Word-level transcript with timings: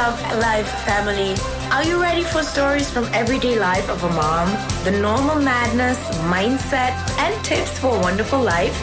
Love 0.00 0.22
Life 0.38 0.70
family. 0.88 1.34
Are 1.70 1.84
you 1.84 2.00
ready 2.00 2.22
for 2.22 2.42
stories 2.42 2.90
from 2.90 3.04
everyday 3.12 3.58
life 3.58 3.86
of 3.90 4.02
a 4.02 4.08
mom? 4.08 4.48
The 4.82 4.92
normal 4.92 5.36
madness, 5.36 5.98
mindset, 6.34 6.94
and 7.18 7.34
tips 7.44 7.78
for 7.78 7.94
a 7.94 8.00
wonderful 8.00 8.40
life? 8.40 8.78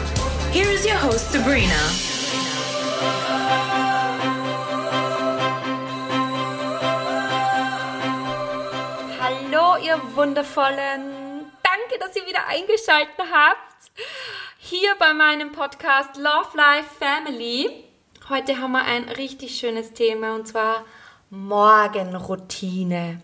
Here 0.52 0.70
is 0.70 0.86
your 0.86 0.94
host, 0.94 1.32
Sabrina. 1.32 1.82
Hallo, 9.20 9.76
ihr 9.82 10.00
Wundervollen. 10.14 11.50
Danke, 11.64 11.98
dass 11.98 12.14
ihr 12.14 12.26
wieder 12.28 12.46
eingeschaltet 12.46 13.18
habt. 13.18 13.90
Hier 14.58 14.94
bei 15.00 15.12
meinem 15.14 15.50
Podcast 15.50 16.16
Love 16.16 16.56
Life 16.56 16.90
Family. 16.96 17.88
Heute 18.28 18.60
haben 18.60 18.70
wir 18.72 18.84
ein 18.84 19.08
richtig 19.08 19.58
schönes 19.58 19.94
Thema 19.94 20.36
und 20.36 20.46
zwar 20.46 20.84
Morgenroutine. 21.30 23.20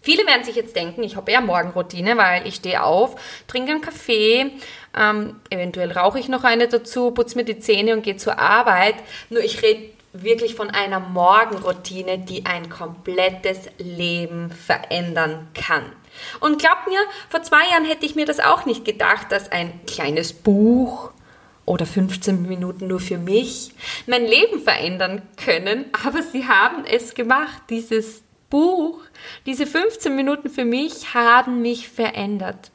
Viele 0.00 0.26
werden 0.26 0.42
sich 0.42 0.56
jetzt 0.56 0.74
denken, 0.74 1.04
ich 1.04 1.14
habe 1.14 1.30
eher 1.30 1.40
Morgenroutine, 1.40 2.16
weil 2.16 2.46
ich 2.46 2.56
stehe 2.56 2.82
auf, 2.82 3.14
trinke 3.46 3.70
einen 3.70 3.80
Kaffee, 3.80 4.50
ähm, 4.98 5.40
eventuell 5.48 5.92
rauche 5.92 6.18
ich 6.18 6.28
noch 6.28 6.42
eine 6.42 6.66
dazu, 6.66 7.12
putze 7.12 7.38
mir 7.38 7.44
die 7.44 7.60
Zähne 7.60 7.92
und 7.94 8.02
gehe 8.02 8.16
zur 8.16 8.40
Arbeit. 8.40 8.96
Nur 9.30 9.44
ich 9.44 9.62
rede 9.62 9.90
wirklich 10.12 10.56
von 10.56 10.70
einer 10.70 10.98
Morgenroutine, 10.98 12.18
die 12.18 12.44
ein 12.46 12.68
komplettes 12.68 13.60
Leben 13.78 14.50
verändern 14.50 15.48
kann. 15.54 15.84
Und 16.40 16.58
glaubt 16.58 16.88
mir, 16.88 17.00
vor 17.30 17.42
zwei 17.42 17.70
Jahren 17.70 17.84
hätte 17.84 18.04
ich 18.04 18.16
mir 18.16 18.26
das 18.26 18.40
auch 18.40 18.66
nicht 18.66 18.84
gedacht, 18.84 19.30
dass 19.30 19.52
ein 19.52 19.80
kleines 19.86 20.32
Buch 20.32 21.11
oder 21.64 21.86
15 21.86 22.42
Minuten 22.42 22.88
nur 22.88 23.00
für 23.00 23.18
mich 23.18 23.70
mein 24.06 24.24
Leben 24.24 24.60
verändern 24.60 25.22
können, 25.36 25.86
aber 26.04 26.22
sie 26.22 26.46
haben 26.46 26.84
es 26.84 27.14
gemacht. 27.14 27.62
Dieses 27.70 28.22
Buch, 28.50 29.00
diese 29.46 29.66
15 29.66 30.14
Minuten 30.14 30.50
für 30.50 30.64
mich 30.64 31.14
haben 31.14 31.62
mich 31.62 31.88
verändert. 31.88 32.70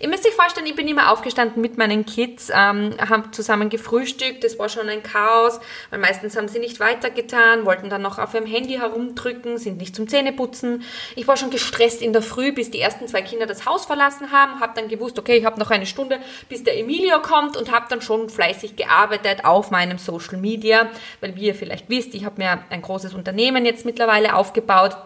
Ihr 0.00 0.08
müsst 0.08 0.26
euch 0.26 0.34
vorstellen, 0.34 0.66
ich 0.66 0.74
bin 0.74 0.88
immer 0.88 1.10
aufgestanden 1.10 1.60
mit 1.60 1.78
meinen 1.78 2.06
Kids, 2.06 2.50
ähm, 2.50 2.94
haben 2.98 3.32
zusammen 3.32 3.68
gefrühstückt, 3.68 4.44
das 4.44 4.58
war 4.58 4.68
schon 4.68 4.88
ein 4.88 5.02
Chaos, 5.02 5.60
weil 5.90 5.98
meistens 5.98 6.36
haben 6.36 6.48
sie 6.48 6.58
nicht 6.58 6.80
weitergetan, 6.80 7.64
wollten 7.64 7.90
dann 7.90 8.02
noch 8.02 8.18
auf 8.18 8.34
ihrem 8.34 8.46
Handy 8.46 8.74
herumdrücken, 8.74 9.58
sind 9.58 9.78
nicht 9.78 9.96
zum 9.96 10.08
Zähneputzen. 10.08 10.82
Ich 11.16 11.26
war 11.28 11.36
schon 11.36 11.50
gestresst 11.50 12.02
in 12.02 12.12
der 12.12 12.22
Früh, 12.22 12.52
bis 12.52 12.70
die 12.70 12.80
ersten 12.80 13.06
zwei 13.08 13.22
Kinder 13.22 13.46
das 13.46 13.66
Haus 13.66 13.86
verlassen 13.86 14.32
haben, 14.32 14.60
habe 14.60 14.72
dann 14.74 14.88
gewusst, 14.88 15.18
okay, 15.18 15.36
ich 15.36 15.44
habe 15.44 15.58
noch 15.58 15.70
eine 15.70 15.86
Stunde, 15.86 16.18
bis 16.48 16.64
der 16.64 16.78
Emilio 16.78 17.20
kommt 17.20 17.56
und 17.56 17.70
habe 17.70 17.86
dann 17.88 18.02
schon 18.02 18.28
fleißig 18.28 18.76
gearbeitet 18.76 19.44
auf 19.44 19.70
meinem 19.70 19.98
Social 19.98 20.38
Media, 20.38 20.88
weil 21.20 21.36
wie 21.36 21.46
ihr 21.46 21.54
vielleicht 21.54 21.88
wisst, 21.88 22.14
ich 22.14 22.24
habe 22.24 22.36
mir 22.38 22.58
ein 22.70 22.82
großes 22.82 23.14
Unternehmen 23.14 23.64
jetzt 23.64 23.84
mittlerweile 23.84 24.34
aufgebaut. 24.34 24.96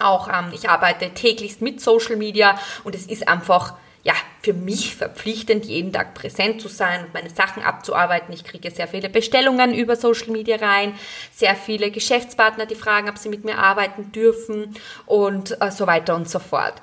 Auch 0.00 0.28
ähm, 0.28 0.52
ich 0.52 0.68
arbeite 0.68 1.10
täglichst 1.10 1.60
mit 1.60 1.80
Social 1.80 2.16
Media 2.16 2.58
und 2.84 2.94
es 2.94 3.06
ist 3.06 3.28
einfach 3.28 3.74
ja, 4.04 4.14
für 4.42 4.52
mich 4.52 4.96
verpflichtend, 4.96 5.64
jeden 5.66 5.92
Tag 5.92 6.14
präsent 6.14 6.60
zu 6.60 6.68
sein 6.68 7.04
und 7.04 7.14
meine 7.14 7.30
Sachen 7.30 7.62
abzuarbeiten. 7.62 8.34
Ich 8.34 8.42
kriege 8.42 8.70
sehr 8.70 8.88
viele 8.88 9.08
Bestellungen 9.08 9.72
über 9.72 9.94
Social 9.94 10.30
Media 10.30 10.56
rein, 10.56 10.94
sehr 11.32 11.54
viele 11.54 11.90
Geschäftspartner, 11.92 12.66
die 12.66 12.74
fragen, 12.74 13.08
ob 13.08 13.18
sie 13.18 13.28
mit 13.28 13.44
mir 13.44 13.58
arbeiten 13.58 14.10
dürfen 14.10 14.74
und 15.06 15.60
äh, 15.60 15.70
so 15.70 15.86
weiter 15.86 16.16
und 16.16 16.28
so 16.28 16.40
fort. 16.40 16.74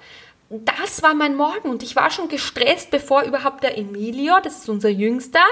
Das 0.49 1.03
war 1.03 1.13
mein 1.13 1.35
Morgen 1.35 1.69
und 1.69 1.83
ich 1.83 1.95
war 1.95 2.09
schon 2.09 2.29
gestresst, 2.29 2.89
bevor 2.89 3.23
überhaupt 3.23 3.63
der 3.63 3.77
Emilio, 3.77 4.35
das 4.41 4.59
ist 4.59 4.69
unser 4.69 4.89
Jüngster, 4.89 5.43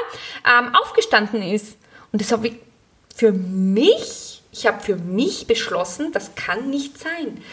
ähm, 0.45 0.73
aufgestanden 0.73 1.43
ist. 1.43 1.77
Und 2.11 2.21
das 2.21 2.31
habe 2.31 2.47
ich 2.47 2.55
für 3.13 3.33
mich, 3.33 4.41
ich 4.51 4.65
habe 4.65 4.79
für 4.79 4.95
mich 4.95 5.45
beschlossen, 5.45 6.13
das 6.13 6.33
kann 6.35 6.69
nicht 6.69 6.97
sein 6.97 7.43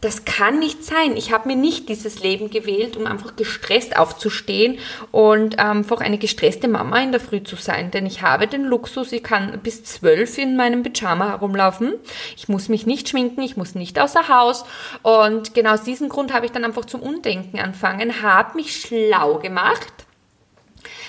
das 0.00 0.24
kann 0.24 0.60
nicht 0.60 0.84
sein. 0.84 1.16
Ich 1.16 1.32
habe 1.32 1.48
mir 1.48 1.56
nicht 1.56 1.88
dieses 1.88 2.20
Leben 2.20 2.50
gewählt, 2.50 2.96
um 2.96 3.06
einfach 3.06 3.34
gestresst 3.34 3.96
aufzustehen 3.96 4.78
und 5.10 5.58
einfach 5.58 6.00
eine 6.00 6.18
gestresste 6.18 6.68
Mama 6.68 7.00
in 7.00 7.10
der 7.10 7.20
Früh 7.20 7.42
zu 7.42 7.56
sein. 7.56 7.90
Denn 7.90 8.06
ich 8.06 8.22
habe 8.22 8.46
den 8.46 8.64
Luxus, 8.64 9.10
ich 9.12 9.24
kann 9.24 9.58
bis 9.62 9.82
zwölf 9.82 10.38
in 10.38 10.56
meinem 10.56 10.84
Pyjama 10.84 11.28
herumlaufen. 11.30 11.94
Ich 12.36 12.48
muss 12.48 12.68
mich 12.68 12.86
nicht 12.86 13.08
schminken, 13.08 13.42
ich 13.42 13.56
muss 13.56 13.74
nicht 13.74 13.98
außer 13.98 14.28
Haus. 14.28 14.64
Und 15.02 15.54
genau 15.54 15.72
aus 15.74 15.82
diesem 15.82 16.08
Grund 16.08 16.32
habe 16.32 16.46
ich 16.46 16.52
dann 16.52 16.64
einfach 16.64 16.84
zum 16.84 17.02
Undenken 17.02 17.58
anfangen, 17.58 18.22
habe 18.22 18.56
mich 18.56 18.80
schlau 18.80 19.38
gemacht 19.38 19.92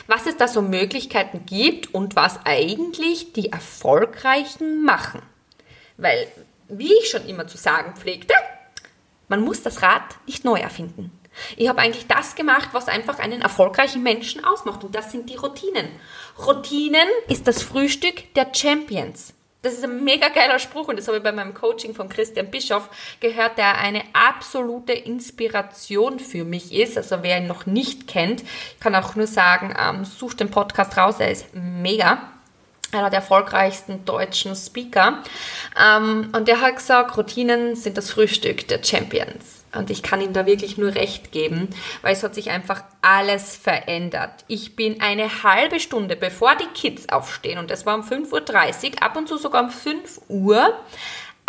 was 0.08 0.26
es 0.26 0.38
da 0.38 0.48
so 0.48 0.64
Möglichkeiten 0.64 1.46
gibt 1.46 1.94
und 1.94 2.16
was 2.16 2.40
eigentlich 2.44 3.32
die 3.34 3.52
Erfolgreichen 3.52 4.84
machen. 4.84 5.22
Weil, 5.98 6.28
wie 6.68 6.92
ich 6.94 7.12
schon 7.12 7.28
immer 7.28 7.48
zu 7.48 7.58
sagen 7.58 7.96
pflegte, 7.96 8.34
man 9.30 9.42
muss 9.42 9.64
das 9.64 9.82
Rad 9.82 10.04
nicht 10.26 10.44
neu 10.44 10.60
erfinden. 10.60 11.12
Ich 11.56 11.70
habe 11.70 11.80
eigentlich 11.80 12.08
das 12.08 12.36
gemacht, 12.36 12.70
was 12.74 12.88
einfach 12.88 13.20
einen 13.20 13.42
erfolgreichen 13.42 14.04
Menschen 14.04 14.44
ausmacht. 14.44 14.84
Und 14.84 14.96
das 14.96 15.12
sind 15.12 15.30
die 15.30 15.36
Routinen. 15.36 15.88
Routinen 16.46 17.08
ist 17.28 17.48
das 17.48 17.62
Frühstück 17.62 18.34
der 18.34 18.48
Champions. 18.54 19.34
Das 19.62 19.74
ist 19.74 19.84
ein 19.84 20.06
mega 20.06 20.30
geiler 20.30 20.58
Spruch 20.58 20.88
und 20.88 20.98
das 20.98 21.08
habe 21.08 21.18
ich 21.18 21.24
bei 21.24 21.34
meinem 21.34 21.54
Coaching 21.54 21.94
von 21.94 22.08
Christian 22.08 22.50
Bischoff 22.50 22.90
gehört, 23.20 23.58
der 23.58 23.78
eine 23.78 24.04
absolute 24.14 24.94
Inspiration 24.94 26.20
für 26.20 26.46
mich 26.46 26.74
ist. 26.74 26.96
Also 26.96 27.24
wer 27.24 27.40
ihn 27.40 27.48
noch 27.48 27.66
nicht 27.66 28.08
kennt, 28.08 28.44
kann 28.80 28.96
auch 28.96 29.16
nur 29.16 29.28
sagen, 29.28 29.76
ähm, 29.78 30.06
sucht 30.06 30.40
den 30.40 30.50
Podcast 30.50 30.96
raus, 30.96 31.16
er 31.20 31.32
ist 31.32 31.48
mega 31.54 32.39
einer 32.92 33.10
der 33.10 33.20
erfolgreichsten 33.20 34.06
deutschen 34.06 34.56
Speaker. 34.56 35.24
Ähm, 35.80 36.30
und 36.36 36.48
der 36.48 36.62
hat 36.62 36.78
gesagt, 36.78 37.18
Routinen 37.18 37.76
sind 37.76 37.98
das 37.98 38.12
Frühstück 38.12 38.68
der 38.68 38.84
Champions. 38.84 39.60
Und 39.76 39.92
ich 39.92 40.02
kann 40.02 40.22
ihm 40.22 40.34
da 40.34 40.46
wirklich 40.46 40.78
nur 40.78 40.96
recht 40.96 41.32
geben, 41.32 41.70
weil 42.02 42.14
es 42.14 42.24
hat 42.24 42.34
sich 42.34 42.50
einfach 42.50 42.84
alles 43.02 43.56
verändert. 43.56 44.44
Ich 44.48 44.76
bin 44.76 45.00
eine 45.00 45.44
halbe 45.44 45.80
Stunde, 45.80 46.16
bevor 46.16 46.56
die 46.56 46.68
Kids 46.74 47.10
aufstehen, 47.10 47.60
und 47.60 47.70
das 47.70 47.86
war 47.86 47.96
um 47.96 48.02
5.30 48.02 48.94
Uhr, 48.94 49.04
ab 49.04 49.16
und 49.16 49.28
zu 49.28 49.38
sogar 49.38 49.64
um 49.64 49.70
5 49.70 50.22
Uhr, 50.28 50.74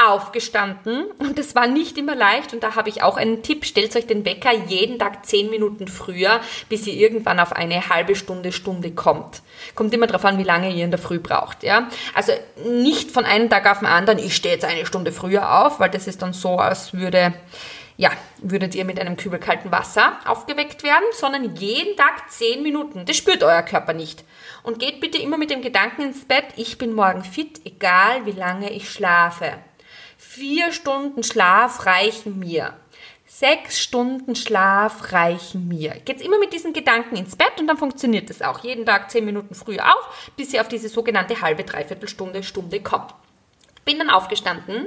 aufgestanden 0.00 1.04
und 1.18 1.38
es 1.38 1.54
war 1.54 1.66
nicht 1.66 1.98
immer 1.98 2.14
leicht 2.14 2.54
und 2.54 2.62
da 2.62 2.74
habe 2.74 2.88
ich 2.88 3.02
auch 3.02 3.16
einen 3.16 3.42
Tipp, 3.42 3.64
stellt 3.64 3.94
euch 3.96 4.06
den 4.06 4.24
Wecker 4.24 4.52
jeden 4.52 4.98
Tag 4.98 5.26
zehn 5.26 5.50
Minuten 5.50 5.88
früher, 5.88 6.40
bis 6.68 6.86
ihr 6.86 6.94
irgendwann 6.94 7.38
auf 7.38 7.52
eine 7.52 7.88
halbe 7.88 8.16
Stunde, 8.16 8.52
Stunde 8.52 8.92
kommt. 8.92 9.42
Kommt 9.74 9.92
immer 9.92 10.06
darauf 10.06 10.24
an, 10.24 10.38
wie 10.38 10.44
lange 10.44 10.70
ihr 10.70 10.84
in 10.84 10.90
der 10.90 10.98
Früh 10.98 11.18
braucht, 11.18 11.62
ja. 11.62 11.88
Also 12.14 12.32
nicht 12.66 13.10
von 13.10 13.24
einem 13.24 13.50
Tag 13.50 13.70
auf 13.70 13.80
den 13.80 13.88
anderen, 13.88 14.18
ich 14.18 14.34
stehe 14.34 14.54
jetzt 14.54 14.64
eine 14.64 14.86
Stunde 14.86 15.12
früher 15.12 15.64
auf, 15.64 15.80
weil 15.80 15.90
das 15.90 16.06
ist 16.06 16.22
dann 16.22 16.32
so, 16.32 16.56
als 16.56 16.94
würde, 16.94 17.34
ja, 17.96 18.10
würdet 18.38 18.74
ihr 18.74 18.86
mit 18.86 18.98
einem 18.98 19.16
Kübel 19.16 19.38
kalten 19.38 19.70
Wasser 19.70 20.12
aufgeweckt 20.24 20.82
werden, 20.82 21.04
sondern 21.12 21.56
jeden 21.56 21.96
Tag 21.96 22.30
zehn 22.30 22.62
Minuten. 22.62 23.04
Das 23.04 23.16
spürt 23.16 23.42
euer 23.42 23.62
Körper 23.62 23.92
nicht. 23.92 24.24
Und 24.62 24.78
geht 24.78 25.00
bitte 25.00 25.18
immer 25.18 25.36
mit 25.36 25.50
dem 25.50 25.62
Gedanken 25.62 26.02
ins 26.02 26.24
Bett, 26.24 26.46
ich 26.56 26.78
bin 26.78 26.94
morgen 26.94 27.24
fit, 27.24 27.60
egal 27.64 28.24
wie 28.24 28.32
lange 28.32 28.70
ich 28.72 28.90
schlafe. 28.90 29.52
Vier 30.32 30.70
Stunden 30.70 31.24
Schlaf 31.24 31.86
reichen 31.86 32.38
mir. 32.38 32.74
Sechs 33.26 33.80
Stunden 33.80 34.36
Schlaf 34.36 35.10
reichen 35.10 35.66
mir. 35.66 35.90
Geht's 36.04 36.22
immer 36.22 36.38
mit 36.38 36.52
diesen 36.52 36.72
Gedanken 36.72 37.16
ins 37.16 37.34
Bett 37.34 37.54
und 37.58 37.66
dann 37.66 37.76
funktioniert 37.76 38.30
es 38.30 38.40
auch. 38.40 38.62
Jeden 38.62 38.86
Tag 38.86 39.10
zehn 39.10 39.24
Minuten 39.24 39.56
früher 39.56 39.84
auf, 39.84 40.30
bis 40.36 40.54
ihr 40.54 40.60
auf 40.60 40.68
diese 40.68 40.88
sogenannte 40.88 41.40
halbe, 41.40 41.64
dreiviertel 41.64 42.08
Stunde, 42.08 42.44
Stunde 42.44 42.80
kommt. 42.80 43.12
Bin 43.90 43.98
dann 43.98 44.10
aufgestanden, 44.10 44.86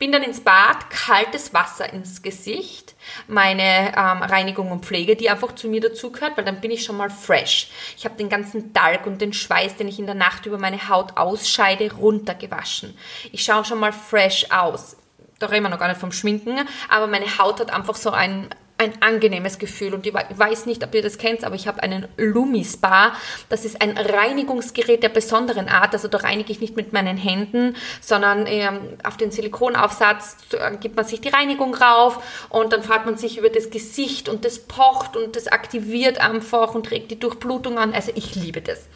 bin 0.00 0.10
dann 0.10 0.24
ins 0.24 0.40
Bad, 0.40 0.90
kaltes 0.90 1.54
Wasser 1.54 1.92
ins 1.92 2.20
Gesicht, 2.20 2.96
meine 3.28 3.92
ähm, 3.96 4.24
Reinigung 4.24 4.72
und 4.72 4.84
Pflege, 4.84 5.14
die 5.14 5.30
einfach 5.30 5.54
zu 5.54 5.68
mir 5.68 5.80
dazugehört, 5.80 6.36
weil 6.36 6.44
dann 6.44 6.60
bin 6.60 6.72
ich 6.72 6.82
schon 6.82 6.96
mal 6.96 7.10
fresh. 7.10 7.70
Ich 7.96 8.04
habe 8.04 8.16
den 8.16 8.28
ganzen 8.28 8.72
Talg 8.74 9.06
und 9.06 9.20
den 9.20 9.32
Schweiß, 9.32 9.76
den 9.76 9.86
ich 9.86 10.00
in 10.00 10.06
der 10.06 10.16
Nacht 10.16 10.46
über 10.46 10.58
meine 10.58 10.88
Haut 10.88 11.16
ausscheide, 11.16 11.94
runtergewaschen. 11.94 12.98
Ich 13.30 13.44
schaue 13.44 13.64
schon 13.64 13.78
mal 13.78 13.92
fresh 13.92 14.50
aus. 14.50 14.96
Da 15.38 15.46
reden 15.46 15.62
wir 15.62 15.70
noch 15.70 15.78
gar 15.78 15.86
nicht 15.86 16.00
vom 16.00 16.10
Schminken, 16.10 16.58
aber 16.88 17.06
meine 17.06 17.38
Haut 17.38 17.60
hat 17.60 17.70
einfach 17.70 17.94
so 17.94 18.10
ein, 18.10 18.48
ein 18.76 19.00
angenehmes 19.00 19.58
Gefühl 19.58 19.94
und 19.94 20.04
ich 20.04 20.12
weiß 20.12 20.66
nicht, 20.66 20.82
ob 20.82 20.94
ihr 20.94 21.02
das 21.02 21.16
kennt, 21.16 21.44
aber 21.44 21.54
ich 21.54 21.68
habe 21.68 21.82
einen 21.82 22.08
Lumi 22.16 22.64
Spa. 22.64 23.12
Das 23.48 23.64
ist 23.64 23.80
ein 23.80 23.96
Reinigungsgerät 23.96 25.02
der 25.02 25.10
besonderen 25.10 25.68
Art. 25.68 25.92
Also 25.92 26.08
da 26.08 26.18
reinige 26.18 26.50
ich 26.50 26.60
nicht 26.60 26.74
mit 26.74 26.92
meinen 26.92 27.16
Händen, 27.16 27.76
sondern 28.00 28.46
ähm, 28.48 28.80
auf 29.04 29.16
den 29.16 29.30
Silikonaufsatz 29.30 30.36
äh, 30.52 30.76
gibt 30.78 30.96
man 30.96 31.04
sich 31.04 31.20
die 31.20 31.28
Reinigung 31.28 31.74
rauf 31.74 32.46
und 32.48 32.72
dann 32.72 32.82
fährt 32.82 33.06
man 33.06 33.16
sich 33.16 33.38
über 33.38 33.48
das 33.48 33.70
Gesicht 33.70 34.28
und 34.28 34.44
das 34.44 34.58
pocht 34.58 35.16
und 35.16 35.36
das 35.36 35.46
aktiviert 35.46 36.18
einfach 36.18 36.74
und 36.74 36.90
regt 36.90 37.12
die 37.12 37.18
Durchblutung 37.20 37.78
an. 37.78 37.94
Also 37.94 38.10
ich 38.16 38.34
liebe 38.34 38.60
das. 38.60 38.88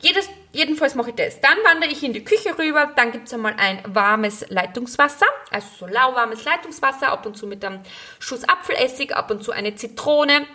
Jedes, 0.00 0.28
jedenfalls 0.52 0.94
mache 0.94 1.10
ich 1.10 1.16
das. 1.16 1.40
Dann 1.40 1.58
wandere 1.64 1.90
ich 1.90 2.02
in 2.02 2.12
die 2.12 2.24
Küche 2.24 2.56
rüber. 2.58 2.90
Dann 2.96 3.12
gibt 3.12 3.28
es 3.28 3.34
einmal 3.34 3.54
ein 3.58 3.80
warmes 3.86 4.46
Leitungswasser, 4.48 5.26
also 5.50 5.68
so 5.80 5.86
lauwarmes 5.86 6.44
Leitungswasser, 6.44 7.12
ab 7.12 7.26
und 7.26 7.36
zu 7.36 7.46
mit 7.46 7.64
einem 7.64 7.80
Schuss 8.18 8.48
Apfelessig, 8.48 9.14
ab 9.14 9.30
und 9.30 9.44
zu 9.44 9.52
eine 9.52 9.74
Zitrone. 9.74 10.46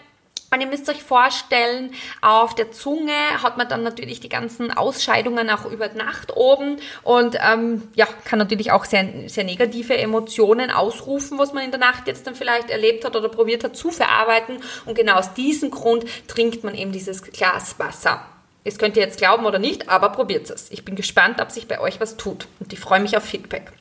Und 0.52 0.62
ihr 0.62 0.68
müsst 0.68 0.88
euch 0.90 1.04
vorstellen, 1.04 1.92
auf 2.22 2.56
der 2.56 2.72
Zunge 2.72 3.12
hat 3.42 3.58
man 3.58 3.68
dann 3.68 3.84
natürlich 3.84 4.20
die 4.20 4.30
ganzen 4.30 4.72
Ausscheidungen 4.72 5.50
auch 5.50 5.66
über 5.66 5.90
Nacht 5.90 6.36
oben 6.38 6.78
und 7.04 7.36
ähm, 7.42 7.90
ja, 7.96 8.08
kann 8.26 8.40
natürlich 8.40 8.72
auch 8.72 8.86
sehr, 8.86 9.06
sehr 9.28 9.44
negative 9.44 9.98
Emotionen 9.98 10.70
ausrufen, 10.70 11.40
was 11.40 11.52
man 11.52 11.66
in 11.66 11.72
der 11.72 11.80
Nacht 11.80 12.08
jetzt 12.08 12.28
dann 12.28 12.36
vielleicht 12.36 12.70
erlebt 12.70 13.04
hat 13.06 13.16
oder 13.16 13.28
probiert 13.28 13.64
hat 13.64 13.76
zu 13.76 13.90
verarbeiten. 13.90 14.60
Und 14.86 14.96
genau 14.96 15.16
aus 15.16 15.34
diesem 15.34 15.72
Grund 15.72 16.06
trinkt 16.28 16.64
man 16.64 16.76
eben 16.76 16.92
dieses 16.92 17.24
Glas 17.24 17.80
Wasser. 17.80 18.26
Das 18.66 18.78
könnt 18.80 18.98
ihr 18.98 19.04
jetzt 19.04 19.20
glauben 19.20 19.46
oder 19.46 19.60
nicht, 19.60 19.90
aber 19.90 20.10
probiert 20.10 20.50
es. 20.50 20.72
Ich 20.72 20.84
bin 20.84 20.96
gespannt, 20.96 21.40
ob 21.40 21.52
sich 21.52 21.68
bei 21.68 21.80
euch 21.80 22.02
was 22.02 22.18
tut 22.18 22.48
und 22.60 22.74
ich 22.74 22.80
freue 22.80 23.00
mich 23.00 23.16
auf 23.16 23.24
Feedback. 23.24 23.72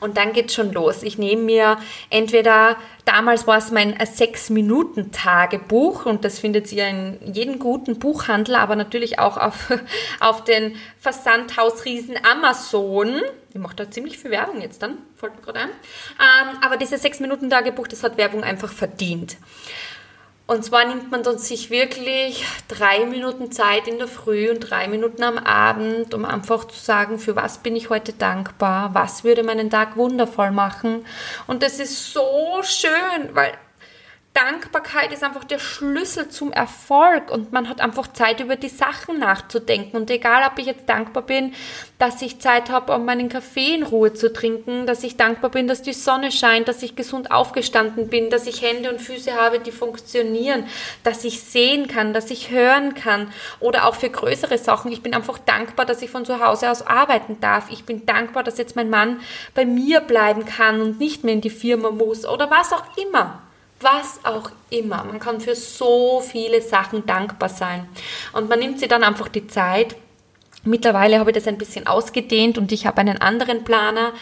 Und 0.00 0.16
dann 0.16 0.32
geht's 0.32 0.54
schon 0.54 0.72
los. 0.72 1.02
Ich 1.02 1.18
nehme 1.18 1.42
mir 1.42 1.76
entweder, 2.08 2.76
damals 3.04 3.46
war 3.46 3.58
es 3.58 3.70
mein 3.70 3.94
6-Minuten-Tagebuch 3.96 6.06
und 6.06 6.24
das 6.24 6.38
findet 6.38 6.72
ihr 6.72 6.88
in 6.88 7.18
jedem 7.32 7.58
guten 7.58 7.98
Buchhandel, 7.98 8.54
aber 8.54 8.76
natürlich 8.76 9.18
auch 9.18 9.36
auf, 9.36 9.70
auf 10.20 10.44
den 10.44 10.76
Versandhausriesen 10.98 12.16
Amazon. 12.24 13.20
Ich 13.52 13.60
mache 13.60 13.76
da 13.76 13.90
ziemlich 13.90 14.18
viel 14.18 14.30
Werbung 14.30 14.60
jetzt 14.60 14.82
dann, 14.82 14.98
folgt 15.16 15.36
mir 15.36 15.42
gerade 15.42 15.60
ein. 15.60 15.70
Ähm, 15.70 16.58
aber 16.62 16.76
dieses 16.76 17.02
6-Minuten-Tagebuch, 17.04 17.88
das 17.88 18.04
hat 18.04 18.16
Werbung 18.16 18.44
einfach 18.44 18.72
verdient. 18.72 19.36
Und 20.48 20.64
zwar 20.64 20.86
nimmt 20.86 21.10
man 21.10 21.22
dann 21.22 21.36
sich 21.36 21.68
wirklich 21.68 22.42
drei 22.68 23.04
Minuten 23.04 23.52
Zeit 23.52 23.86
in 23.86 23.98
der 23.98 24.08
Früh 24.08 24.50
und 24.50 24.60
drei 24.60 24.88
Minuten 24.88 25.22
am 25.22 25.36
Abend, 25.36 26.14
um 26.14 26.24
einfach 26.24 26.64
zu 26.64 26.80
sagen, 26.80 27.18
für 27.18 27.36
was 27.36 27.58
bin 27.58 27.76
ich 27.76 27.90
heute 27.90 28.14
dankbar, 28.14 28.94
was 28.94 29.24
würde 29.24 29.42
meinen 29.42 29.68
Tag 29.68 29.98
wundervoll 29.98 30.50
machen. 30.50 31.04
Und 31.46 31.62
das 31.62 31.78
ist 31.78 32.14
so 32.14 32.62
schön, 32.62 33.28
weil 33.34 33.52
Dankbarkeit 34.38 35.12
ist 35.12 35.24
einfach 35.24 35.42
der 35.42 35.58
Schlüssel 35.58 36.28
zum 36.28 36.52
Erfolg 36.52 37.32
und 37.32 37.50
man 37.52 37.68
hat 37.68 37.80
einfach 37.80 38.12
Zeit, 38.12 38.38
über 38.38 38.54
die 38.54 38.68
Sachen 38.68 39.18
nachzudenken. 39.18 39.96
Und 39.96 40.12
egal, 40.12 40.48
ob 40.48 40.60
ich 40.60 40.66
jetzt 40.66 40.88
dankbar 40.88 41.24
bin, 41.24 41.54
dass 41.98 42.22
ich 42.22 42.38
Zeit 42.38 42.70
habe, 42.70 42.94
um 42.94 43.04
meinen 43.04 43.28
Kaffee 43.28 43.74
in 43.74 43.82
Ruhe 43.82 44.14
zu 44.14 44.32
trinken, 44.32 44.86
dass 44.86 45.02
ich 45.02 45.16
dankbar 45.16 45.50
bin, 45.50 45.66
dass 45.66 45.82
die 45.82 45.92
Sonne 45.92 46.30
scheint, 46.30 46.68
dass 46.68 46.84
ich 46.84 46.94
gesund 46.94 47.32
aufgestanden 47.32 48.06
bin, 48.06 48.30
dass 48.30 48.46
ich 48.46 48.62
Hände 48.62 48.90
und 48.90 49.00
Füße 49.00 49.34
habe, 49.34 49.58
die 49.58 49.72
funktionieren, 49.72 50.68
dass 51.02 51.24
ich 51.24 51.40
sehen 51.40 51.88
kann, 51.88 52.12
dass 52.12 52.30
ich 52.30 52.52
hören 52.52 52.94
kann 52.94 53.32
oder 53.58 53.86
auch 53.86 53.96
für 53.96 54.08
größere 54.08 54.58
Sachen. 54.58 54.92
Ich 54.92 55.02
bin 55.02 55.16
einfach 55.16 55.38
dankbar, 55.38 55.84
dass 55.84 56.00
ich 56.00 56.10
von 56.10 56.24
zu 56.24 56.38
Hause 56.38 56.70
aus 56.70 56.86
arbeiten 56.86 57.40
darf. 57.40 57.72
Ich 57.72 57.84
bin 57.84 58.06
dankbar, 58.06 58.44
dass 58.44 58.56
jetzt 58.56 58.76
mein 58.76 58.88
Mann 58.88 59.18
bei 59.56 59.66
mir 59.66 59.98
bleiben 59.98 60.44
kann 60.44 60.80
und 60.80 61.00
nicht 61.00 61.24
mehr 61.24 61.34
in 61.34 61.40
die 61.40 61.50
Firma 61.50 61.90
muss 61.90 62.24
oder 62.24 62.48
was 62.52 62.72
auch 62.72 62.84
immer 62.96 63.42
was 63.80 64.20
auch 64.24 64.50
immer. 64.70 65.04
Man 65.04 65.20
kann 65.20 65.40
für 65.40 65.54
so 65.54 66.20
viele 66.20 66.60
Sachen 66.62 67.06
dankbar 67.06 67.48
sein. 67.48 67.88
Und 68.32 68.48
man 68.48 68.58
nimmt 68.58 68.80
sich 68.80 68.88
dann 68.88 69.04
einfach 69.04 69.28
die 69.28 69.46
Zeit. 69.46 69.96
Mittlerweile 70.68 71.18
habe 71.18 71.30
ich 71.30 71.34
das 71.34 71.46
ein 71.46 71.58
bisschen 71.58 71.86
ausgedehnt 71.86 72.58
und 72.58 72.72
ich 72.72 72.86
habe 72.86 72.98
einen 72.98 73.18
anderen 73.20 73.64
Planer, 73.64 74.12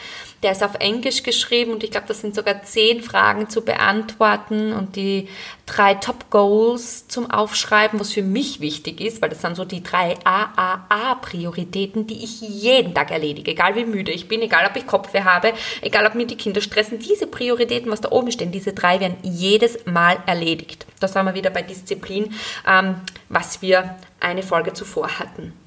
der 0.43 0.53
ist 0.53 0.63
auf 0.63 0.77
Englisch 0.79 1.25
geschrieben 1.25 1.73
und 1.73 1.83
ich 1.83 1.91
glaube, 1.91 2.07
das 2.07 2.21
sind 2.21 2.37
sogar 2.37 2.63
zehn 2.63 3.03
Fragen 3.03 3.49
zu 3.49 3.63
beantworten 3.63 4.73
und 4.73 4.95
die 4.95 5.29
drei 5.65 5.95
Top 5.95 6.31
Goals 6.31 7.09
zum 7.09 7.29
Aufschreiben, 7.31 7.99
was 7.99 8.13
für 8.13 8.23
mich 8.23 8.61
wichtig 8.61 9.01
ist, 9.01 9.21
weil 9.21 9.31
das 9.31 9.41
sind 9.41 9.57
so 9.57 9.65
die 9.65 9.83
drei 9.83 10.15
AAA-Prioritäten, 10.25 12.07
die 12.07 12.23
ich 12.23 12.41
jeden 12.43 12.95
Tag 12.95 13.11
erledige, 13.11 13.51
egal 13.51 13.75
wie 13.75 13.85
müde 13.85 14.13
ich 14.13 14.29
bin, 14.29 14.41
egal 14.41 14.67
ob 14.71 14.77
ich 14.77 14.87
Kopfweh 14.87 15.23
habe, 15.23 15.53
egal 15.81 16.07
ob 16.07 16.15
mir 16.15 16.27
die 16.27 16.37
Kinder 16.37 16.61
stressen. 16.61 17.01
Diese 17.01 17.27
Prioritäten, 17.27 17.91
was 17.91 18.03
da 18.03 18.13
oben 18.13 18.31
stehen, 18.31 18.53
diese 18.53 18.73
drei 18.73 19.01
werden 19.01 19.17
jedes 19.23 19.85
Mal 19.87 20.19
erledigt. 20.27 20.87
Das 21.01 21.17
haben 21.17 21.27
wir 21.27 21.35
wieder 21.35 21.51
bei 21.51 21.63
Disziplin, 21.63 22.33
ähm, 22.69 23.01
was 23.29 23.63
wir 23.63 23.97
eine 24.21 24.45
Folge 24.45 24.75
zuvor 24.75 25.19
hatten. 25.19 25.66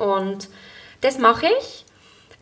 Und 0.00 0.48
das 1.02 1.18
mache 1.18 1.46
ich 1.46 1.84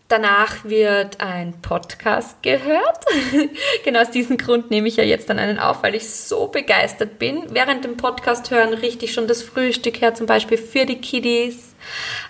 Danach 0.08 0.64
wird 0.64 1.20
ein 1.20 1.60
Podcast 1.60 2.42
gehört. 2.42 3.04
genau 3.84 4.00
aus 4.00 4.10
diesem 4.10 4.38
Grund 4.38 4.70
nehme 4.70 4.88
ich 4.88 4.96
ja 4.96 5.04
jetzt 5.04 5.28
dann 5.28 5.38
einen 5.38 5.58
auf, 5.58 5.82
weil 5.82 5.94
ich 5.94 6.08
so 6.08 6.46
begeistert 6.46 7.18
bin. 7.18 7.42
Während 7.50 7.84
dem 7.84 7.98
Podcast 7.98 8.50
hören 8.50 8.72
richte 8.72 9.04
ich 9.04 9.12
schon 9.12 9.28
das 9.28 9.42
Frühstück 9.42 10.00
her, 10.00 10.14
zum 10.14 10.24
Beispiel 10.24 10.56
für 10.56 10.86
die 10.86 10.98
Kiddies. 10.98 11.74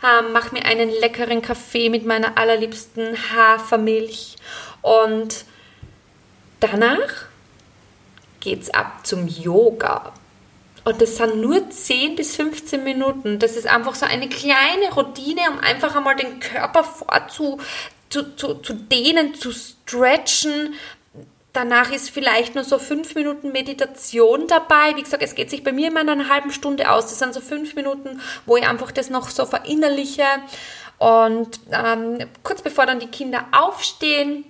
Ähm, 0.03 0.33
mache 0.33 0.57
mir 0.57 0.65
einen 0.65 0.91
leckeren 0.91 1.41
Kaffee 1.41 1.89
mit 1.89 2.05
meiner 2.05 2.37
allerliebsten 2.37 3.17
Hafermilch. 3.33 4.35
Und 4.83 5.45
danach 6.59 7.27
geht's 8.41 8.71
ab 8.71 9.07
zum 9.07 9.29
Yoga. 9.29 10.15
Und 10.85 11.01
das 11.01 11.17
sind 11.17 11.41
nur 11.41 11.69
10 11.71 12.17
bis 12.17 12.37
15 12.37 12.83
Minuten. 12.83 13.39
Das 13.39 13.57
ist 13.57 13.67
einfach 13.67 13.95
so 13.95 14.07
eine 14.07 14.29
kleine 14.29 14.93
Routine, 14.95 15.43
um 15.51 15.59
einfach 15.59 15.95
einmal 15.97 16.17
den 16.17 16.41
Körper 16.41 16.85
vorzu 16.85 17.59
zu, 18.11 18.37
zu, 18.37 18.55
zu 18.55 18.73
dehnen, 18.73 19.35
zu 19.35 19.53
stretchen. 19.53 20.75
Danach 21.53 21.91
ist 21.93 22.11
vielleicht 22.11 22.55
nur 22.55 22.65
so 22.65 22.79
fünf 22.79 23.15
Minuten 23.15 23.53
Meditation 23.53 24.47
dabei. 24.47 24.95
Wie 24.97 25.03
gesagt, 25.03 25.23
es 25.23 25.35
geht 25.35 25.51
sich 25.51 25.65
bei 25.65 25.73
mir 25.73 25.89
immer 25.89 26.03
in 26.03 26.09
einer 26.09 26.29
halben 26.29 26.53
Stunde 26.53 26.91
aus. 26.91 27.07
Das 27.07 27.19
sind 27.19 27.35
so 27.35 27.41
fünf 27.41 27.75
Minuten, 27.75 28.21
wo 28.47 28.57
ich 28.57 28.67
einfach 28.67 28.93
das 28.93 29.11
noch 29.11 29.31
so 29.31 29.45
verinnerliche. 29.47 30.25
Und 30.99 31.61
ähm, 31.73 32.19
kurz 32.43 32.63
bevor 32.63 32.87
dann 32.87 33.01
die 33.01 33.07
Kinder 33.09 33.47
aufstehen, 33.53 34.45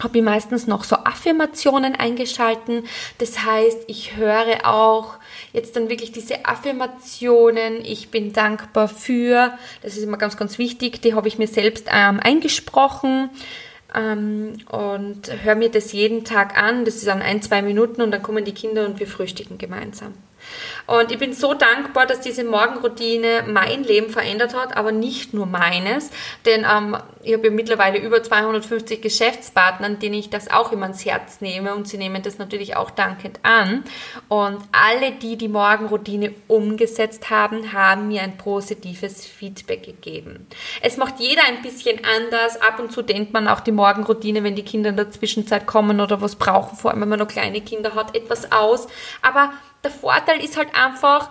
habe 0.00 0.18
ich 0.18 0.24
meistens 0.24 0.66
noch 0.66 0.82
so 0.82 0.96
Affirmationen 0.96 1.94
eingeschalten. 1.94 2.84
Das 3.18 3.44
heißt, 3.44 3.84
ich 3.86 4.16
höre 4.16 4.66
auch 4.66 5.14
jetzt 5.52 5.76
dann 5.76 5.88
wirklich 5.88 6.10
diese 6.10 6.46
Affirmationen. 6.46 7.84
Ich 7.84 8.10
bin 8.10 8.32
dankbar 8.32 8.88
für. 8.88 9.56
Das 9.82 9.96
ist 9.96 10.02
immer 10.02 10.16
ganz, 10.16 10.36
ganz 10.36 10.58
wichtig. 10.58 11.00
Die 11.02 11.14
habe 11.14 11.28
ich 11.28 11.38
mir 11.38 11.46
selbst 11.46 11.86
ähm, 11.92 12.18
eingesprochen 12.20 13.30
ähm, 13.94 14.56
und 14.68 15.30
höre 15.44 15.54
mir 15.54 15.70
das 15.70 15.92
jeden 15.92 16.24
Tag 16.24 16.58
an. 16.60 16.84
Das 16.84 16.96
ist 16.96 17.06
dann 17.06 17.22
ein, 17.22 17.40
zwei 17.40 17.62
Minuten 17.62 18.02
und 18.02 18.10
dann 18.10 18.22
kommen 18.22 18.44
die 18.44 18.52
Kinder 18.52 18.86
und 18.86 18.98
wir 18.98 19.06
frühstücken 19.06 19.58
gemeinsam. 19.58 20.14
Und 20.86 21.10
ich 21.10 21.18
bin 21.18 21.32
so 21.32 21.54
dankbar, 21.54 22.06
dass 22.06 22.20
diese 22.20 22.44
Morgenroutine 22.44 23.44
mein 23.46 23.84
Leben 23.84 24.10
verändert 24.10 24.54
hat, 24.54 24.76
aber 24.76 24.92
nicht 24.92 25.32
nur 25.32 25.46
meines, 25.46 26.10
denn 26.44 26.64
ähm, 26.70 26.96
ich 27.22 27.32
habe 27.32 27.46
ja 27.46 27.52
mittlerweile 27.52 27.98
über 27.98 28.22
250 28.22 29.00
Geschäftspartner, 29.00 29.90
denen 29.90 30.14
ich 30.14 30.30
das 30.30 30.50
auch 30.50 30.72
immer 30.72 30.84
ans 30.84 31.04
Herz 31.04 31.40
nehme 31.40 31.74
und 31.74 31.88
sie 31.88 31.96
nehmen 31.96 32.22
das 32.22 32.38
natürlich 32.38 32.76
auch 32.76 32.90
dankend 32.90 33.40
an. 33.42 33.84
Und 34.28 34.58
alle, 34.72 35.12
die 35.12 35.36
die 35.36 35.48
Morgenroutine 35.48 36.34
umgesetzt 36.48 37.30
haben, 37.30 37.72
haben 37.72 38.08
mir 38.08 38.22
ein 38.22 38.36
positives 38.36 39.26
Feedback 39.26 39.84
gegeben. 39.84 40.46
Es 40.82 40.96
macht 40.96 41.18
jeder 41.18 41.42
ein 41.46 41.62
bisschen 41.62 42.00
anders. 42.04 42.60
Ab 42.60 42.78
und 42.78 42.92
zu 42.92 43.02
dehnt 43.02 43.32
man 43.32 43.48
auch 43.48 43.60
die 43.60 43.72
Morgenroutine, 43.72 44.44
wenn 44.44 44.56
die 44.56 44.62
Kinder 44.62 44.90
in 44.90 44.96
der 44.96 45.10
Zwischenzeit 45.10 45.66
kommen 45.66 46.00
oder 46.00 46.20
was 46.20 46.36
brauchen, 46.36 46.76
vor 46.76 46.90
allem 46.90 47.00
wenn 47.00 47.08
man 47.08 47.18
noch 47.18 47.28
kleine 47.28 47.60
Kinder 47.60 47.94
hat, 47.94 48.14
etwas 48.14 48.52
aus. 48.52 48.86
Aber 49.22 49.52
der 49.84 49.90
Vorteil 49.90 50.42
ist 50.42 50.56
halt 50.56 50.74
einfach, 50.74 51.30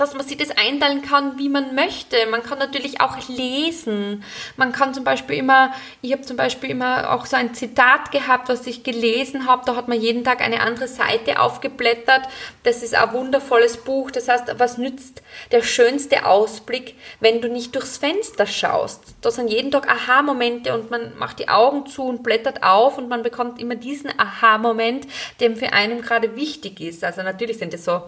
dass 0.00 0.14
man 0.14 0.26
sich 0.26 0.38
das 0.38 0.50
einteilen 0.50 1.02
kann, 1.02 1.38
wie 1.38 1.48
man 1.48 1.74
möchte. 1.74 2.16
Man 2.30 2.42
kann 2.42 2.58
natürlich 2.58 3.00
auch 3.00 3.16
lesen. 3.28 4.24
Man 4.56 4.72
kann 4.72 4.94
zum 4.94 5.04
Beispiel 5.04 5.36
immer, 5.36 5.72
ich 6.00 6.12
habe 6.12 6.22
zum 6.22 6.36
Beispiel 6.36 6.70
immer 6.70 7.12
auch 7.12 7.26
so 7.26 7.36
ein 7.36 7.54
Zitat 7.54 8.10
gehabt, 8.10 8.48
was 8.48 8.66
ich 8.66 8.82
gelesen 8.82 9.46
habe. 9.46 9.62
Da 9.66 9.76
hat 9.76 9.88
man 9.88 10.00
jeden 10.00 10.24
Tag 10.24 10.40
eine 10.40 10.60
andere 10.60 10.88
Seite 10.88 11.40
aufgeblättert. 11.40 12.22
Das 12.62 12.82
ist 12.82 12.94
ein 12.94 13.12
wundervolles 13.12 13.76
Buch. 13.78 14.10
Das 14.10 14.28
heißt, 14.28 14.54
was 14.58 14.78
nützt 14.78 15.22
der 15.52 15.62
schönste 15.62 16.24
Ausblick, 16.24 16.96
wenn 17.20 17.42
du 17.42 17.48
nicht 17.48 17.74
durchs 17.74 17.98
Fenster 17.98 18.46
schaust? 18.46 19.04
Da 19.20 19.30
sind 19.30 19.50
jeden 19.50 19.70
Tag 19.70 19.88
Aha-Momente 19.88 20.74
und 20.74 20.90
man 20.90 21.16
macht 21.18 21.38
die 21.38 21.48
Augen 21.48 21.86
zu 21.86 22.04
und 22.04 22.22
blättert 22.22 22.62
auf 22.62 22.96
und 22.96 23.08
man 23.08 23.22
bekommt 23.22 23.60
immer 23.60 23.74
diesen 23.74 24.10
Aha-Moment, 24.18 25.06
der 25.40 25.54
für 25.56 25.72
einen 25.72 26.00
gerade 26.00 26.36
wichtig 26.36 26.80
ist. 26.80 27.04
Also 27.04 27.22
natürlich 27.22 27.58
sind 27.58 27.74
das 27.74 27.84
so 27.84 28.02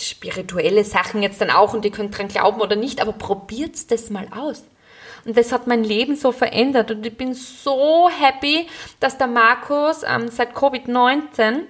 spirituelle 0.00 0.84
Sachen 0.84 1.22
jetzt 1.22 1.40
dann 1.40 1.50
auch 1.50 1.74
und 1.74 1.84
ihr 1.84 1.90
könnt 1.90 2.16
dran 2.16 2.28
glauben 2.28 2.60
oder 2.60 2.76
nicht, 2.76 3.00
aber 3.00 3.12
probiert 3.12 3.90
das 3.90 4.10
mal 4.10 4.26
aus. 4.30 4.64
Und 5.24 5.36
das 5.36 5.52
hat 5.52 5.66
mein 5.66 5.84
Leben 5.84 6.16
so 6.16 6.32
verändert 6.32 6.90
und 6.90 7.04
ich 7.04 7.16
bin 7.16 7.34
so 7.34 8.08
happy, 8.08 8.66
dass 9.00 9.18
der 9.18 9.26
Markus 9.26 10.02
ähm, 10.06 10.28
seit 10.28 10.54
Covid-19 10.54 11.64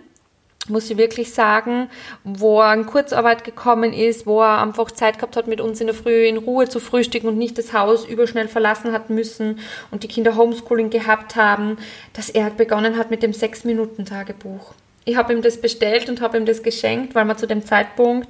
muss 0.69 0.91
ich 0.91 0.99
wirklich 0.99 1.33
sagen, 1.33 1.89
wo 2.25 2.61
er 2.61 2.75
in 2.75 2.87
Kurzarbeit 2.87 3.45
gekommen 3.45 3.93
ist, 3.93 4.27
wo 4.27 4.43
er 4.43 4.61
einfach 4.63 4.91
Zeit 4.91 5.17
gehabt 5.17 5.37
hat, 5.37 5.47
mit 5.47 5.61
uns 5.61 5.81
in 5.81 5.87
der 5.87 5.95
Früh 5.95 6.27
in 6.27 6.37
Ruhe 6.37 6.69
zu 6.69 6.81
frühstücken 6.81 7.29
und 7.29 7.39
nicht 7.39 7.59
das 7.59 7.73
Haus 7.73 8.05
überschnell 8.05 8.49
verlassen 8.49 8.93
hat 8.93 9.11
müssen 9.11 9.61
und 9.91 10.03
die 10.03 10.09
Kinder 10.09 10.37
Homeschooling 10.37 10.91
gehabt 10.91 11.37
haben, 11.37 11.79
dass 12.13 12.29
er 12.29 12.51
begonnen 12.51 12.99
hat 12.99 13.11
mit 13.11 13.23
dem 13.23 13.33
Sechs-Minuten-Tagebuch 13.33 14.75
ich 15.05 15.17
habe 15.17 15.33
ihm 15.33 15.43
das 15.43 15.61
bestellt 15.61 16.09
und 16.09 16.21
habe 16.21 16.37
ihm 16.37 16.47
das 16.47 16.63
geschenkt, 16.63 17.15
weil 17.15 17.25
wir 17.25 17.37
zu 17.37 17.47
dem 17.47 17.65
Zeitpunkt 17.65 18.29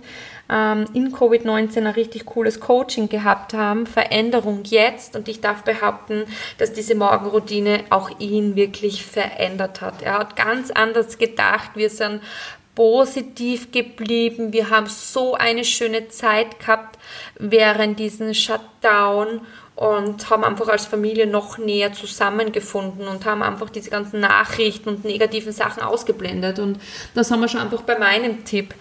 ähm, 0.51 0.87
in 0.95 1.13
Covid-19 1.13 1.79
ein 1.79 1.87
richtig 1.89 2.27
cooles 2.27 2.61
Coaching 2.61 3.09
gehabt 3.09 3.55
haben. 3.55 3.87
Veränderung 3.87 4.63
jetzt 4.65 5.17
und 5.17 5.29
ich 5.29 5.41
darf 5.41 5.65
behaupten, 5.65 6.25
dass 6.59 6.73
diese 6.73 6.95
Morgenroutine 6.95 7.85
auch 7.91 8.11
ihn 8.19 8.57
wirklich 8.57 9.05
verändert 9.05 9.81
hat. 9.81 10.03
Er 10.03 10.19
hat 10.19 10.37
ganz 10.37 10.71
anders 10.71 11.19
gedacht. 11.19 11.73
Wir 11.75 11.91
sind 11.91 12.21
positiv 12.75 13.73
geblieben. 13.73 14.53
Wir 14.53 14.71
haben 14.71 14.87
so 14.87 15.35
eine 15.35 15.65
schöne 15.65 16.09
Zeit 16.09 16.61
gehabt 16.61 16.97
während 17.39 17.99
diesem 17.99 18.35
Shutdown 18.35 19.41
und 19.79 20.29
haben 20.29 20.43
einfach 20.43 20.67
als 20.67 20.87
Familie 20.87 21.29
noch 21.29 21.57
näher 21.57 21.93
zusammengefunden 21.93 23.07
und 23.07 23.25
haben 23.25 23.45
einfach 23.45 23.71
diese 23.71 23.91
ganzen 23.91 24.19
Nachrichten 24.19 24.89
und 24.89 25.05
negativen 25.05 25.53
Sachen 25.53 25.85
ausgeblendet. 25.85 26.59
Und 26.59 26.81
das 27.15 27.31
haben 27.31 27.39
wir 27.39 27.47
schon 27.47 27.61
einfach 27.61 27.83
bei 27.83 27.97
meinem 27.97 28.45
Tipp. 28.45 28.75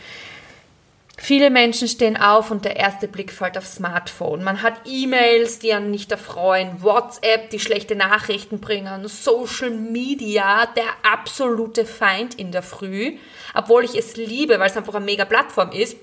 Viele 1.16 1.52
Menschen 1.52 1.88
stehen 1.88 2.18
auf 2.18 2.50
und 2.50 2.66
der 2.66 2.78
erste 2.78 3.08
Blick 3.08 3.32
fällt 3.32 3.60
aufs 3.60 3.76
Smartphone. 3.76 4.44
Man 4.44 4.64
hat 4.64 4.74
E-Mails, 4.86 5.60
die 5.60 5.72
einen 5.72 5.92
nicht 5.92 6.12
erfreuen, 6.12 6.82
WhatsApp, 6.82 7.52
die 7.52 7.60
schlechte 7.60 7.96
Nachrichten 7.96 8.60
bringen, 8.60 9.08
Social 9.08 9.70
Media, 9.70 10.66
der 10.66 11.12
absolute 11.14 11.86
Feind 11.86 12.34
in 12.34 12.52
der 12.52 12.64
Früh. 12.64 13.18
Obwohl 13.54 13.84
ich 13.84 13.96
es 13.96 14.18
liebe, 14.18 14.60
weil 14.60 14.70
es 14.70 14.78
einfach 14.78 14.96
eine 14.96 15.06
mega 15.06 15.26
Plattform 15.26 15.72
ist, 15.72 15.96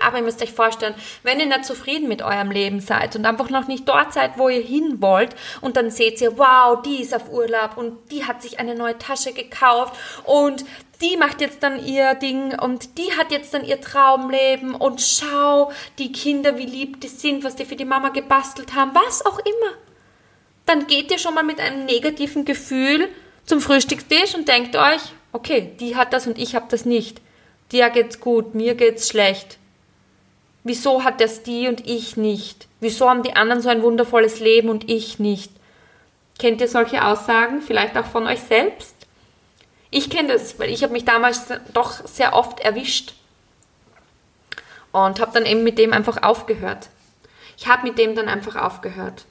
aber 0.00 0.18
ihr 0.18 0.24
müsst 0.24 0.42
euch 0.42 0.52
vorstellen, 0.52 0.94
wenn 1.22 1.40
ihr 1.40 1.46
nicht 1.46 1.64
zufrieden 1.64 2.08
mit 2.08 2.22
eurem 2.22 2.50
Leben 2.50 2.80
seid 2.80 3.16
und 3.16 3.26
einfach 3.26 3.50
noch 3.50 3.68
nicht 3.68 3.88
dort 3.88 4.12
seid, 4.12 4.38
wo 4.38 4.48
ihr 4.48 4.62
hin 4.62 5.00
wollt, 5.00 5.34
und 5.60 5.76
dann 5.76 5.90
seht 5.90 6.20
ihr, 6.20 6.36
wow, 6.38 6.80
die 6.82 7.00
ist 7.00 7.14
auf 7.14 7.30
Urlaub 7.30 7.76
und 7.76 8.10
die 8.10 8.24
hat 8.24 8.42
sich 8.42 8.58
eine 8.58 8.74
neue 8.74 8.98
Tasche 8.98 9.32
gekauft 9.32 9.94
und 10.24 10.64
die 11.00 11.16
macht 11.16 11.40
jetzt 11.40 11.62
dann 11.62 11.84
ihr 11.84 12.14
Ding 12.14 12.58
und 12.58 12.98
die 12.98 13.12
hat 13.18 13.30
jetzt 13.30 13.52
dann 13.52 13.64
ihr 13.64 13.80
Traumleben 13.80 14.74
und 14.74 15.00
schau, 15.00 15.72
die 15.98 16.12
Kinder, 16.12 16.56
wie 16.56 16.66
lieb 16.66 17.00
die 17.00 17.08
sind, 17.08 17.44
was 17.44 17.56
die 17.56 17.64
für 17.64 17.76
die 17.76 17.84
Mama 17.84 18.08
gebastelt 18.10 18.74
haben, 18.74 18.94
was 18.94 19.24
auch 19.26 19.38
immer. 19.38 19.74
Dann 20.66 20.86
geht 20.86 21.10
ihr 21.10 21.18
schon 21.18 21.34
mal 21.34 21.42
mit 21.42 21.60
einem 21.60 21.84
negativen 21.84 22.44
Gefühl 22.44 23.08
zum 23.44 23.60
Frühstückstisch 23.60 24.34
und 24.34 24.48
denkt 24.48 24.76
euch, 24.76 25.02
okay, 25.32 25.72
die 25.78 25.96
hat 25.96 26.12
das 26.12 26.26
und 26.26 26.38
ich 26.38 26.54
habe 26.54 26.66
das 26.70 26.84
nicht. 26.86 27.20
Dir 27.70 27.90
geht's 27.90 28.20
gut, 28.20 28.54
mir 28.54 28.74
geht's 28.74 29.08
schlecht 29.08 29.58
Wieso 30.64 31.04
hat 31.04 31.20
das 31.20 31.42
die 31.42 31.68
und 31.68 31.86
ich 31.86 32.16
nicht? 32.16 32.66
Wieso 32.80 33.08
haben 33.08 33.22
die 33.22 33.36
anderen 33.36 33.60
so 33.60 33.68
ein 33.68 33.82
wundervolles 33.82 34.40
Leben 34.40 34.70
und 34.70 34.90
ich 34.90 35.18
nicht? 35.18 35.52
Kennt 36.38 36.60
ihr 36.60 36.68
solche 36.68 37.04
Aussagen? 37.04 37.60
Vielleicht 37.60 37.96
auch 37.96 38.06
von 38.06 38.26
euch 38.26 38.40
selbst? 38.40 38.94
Ich 39.90 40.10
kenne 40.10 40.32
das, 40.32 40.58
weil 40.58 40.70
ich 40.70 40.82
habe 40.82 40.94
mich 40.94 41.04
damals 41.04 41.46
doch 41.72 42.06
sehr 42.06 42.34
oft 42.34 42.60
erwischt 42.60 43.14
und 44.90 45.20
habe 45.20 45.32
dann 45.32 45.46
eben 45.46 45.62
mit 45.62 45.78
dem 45.78 45.92
einfach 45.92 46.22
aufgehört. 46.22 46.88
Ich 47.56 47.68
habe 47.68 47.86
mit 47.86 47.98
dem 47.98 48.16
dann 48.16 48.28
einfach 48.28 48.56
aufgehört. 48.56 49.26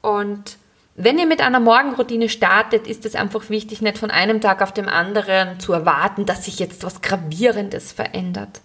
Und 0.00 0.56
wenn 0.94 1.18
ihr 1.18 1.26
mit 1.26 1.40
einer 1.40 1.60
Morgenroutine 1.60 2.28
startet, 2.28 2.86
ist 2.86 3.04
es 3.04 3.14
einfach 3.14 3.50
wichtig, 3.50 3.82
nicht 3.82 3.98
von 3.98 4.10
einem 4.10 4.40
Tag 4.40 4.62
auf 4.62 4.72
den 4.72 4.88
anderen 4.88 5.58
zu 5.58 5.72
erwarten, 5.72 6.26
dass 6.26 6.44
sich 6.44 6.58
jetzt 6.58 6.84
was 6.84 7.02
Gravierendes 7.02 7.92
verändert. 7.92 8.60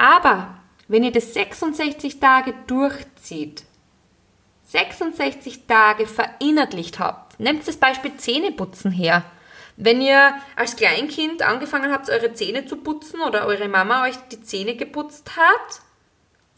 Aber 0.00 0.54
wenn 0.88 1.04
ihr 1.04 1.12
das 1.12 1.34
66 1.34 2.20
Tage 2.20 2.54
durchzieht, 2.66 3.64
66 4.64 5.66
Tage 5.66 6.06
verinnerlicht 6.06 6.98
habt, 6.98 7.38
nehmt 7.38 7.68
das 7.68 7.76
Beispiel 7.76 8.16
Zähneputzen 8.16 8.92
her. 8.92 9.24
Wenn 9.76 10.00
ihr 10.00 10.34
als 10.56 10.76
Kleinkind 10.76 11.42
angefangen 11.42 11.92
habt, 11.92 12.08
eure 12.08 12.32
Zähne 12.32 12.64
zu 12.64 12.76
putzen 12.76 13.20
oder 13.20 13.44
eure 13.44 13.68
Mama 13.68 14.04
euch 14.04 14.16
die 14.32 14.42
Zähne 14.42 14.74
geputzt 14.74 15.36
hat, 15.36 15.82